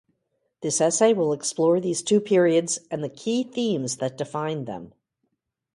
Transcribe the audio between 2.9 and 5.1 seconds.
the key themes that defined them.